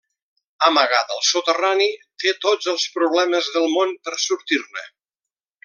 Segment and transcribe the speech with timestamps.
[0.69, 1.87] Amagat al soterrani,
[2.23, 4.89] té tots els problemes del món per sortir-ne.